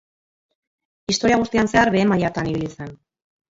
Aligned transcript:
Historia 1.13 1.37
guztian 1.43 1.71
zehar 1.75 1.93
behe 1.99 2.09
mailatan 2.15 2.53
ibili 2.57 2.75
zen. 2.75 2.93